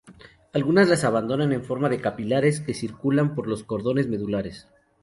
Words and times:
Algunas 0.53 0.89
las 0.89 1.03
abandonan 1.03 1.53
en 1.53 1.63
forma 1.63 1.87
de 1.87 2.01
capilares 2.01 2.59
que 2.59 2.73
circulan 2.73 3.35
por 3.35 3.45
los 3.47 3.63
cordones 3.63 4.07
medulares. 4.07 4.67